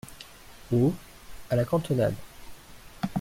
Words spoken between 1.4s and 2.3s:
à la cantonade.